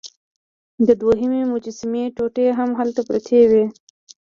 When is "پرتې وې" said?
3.07-3.65